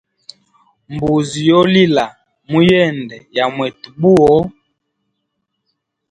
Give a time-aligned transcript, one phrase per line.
[0.93, 2.05] Mbuzi yo lila
[2.49, 4.31] muyende ya mwetu buwo.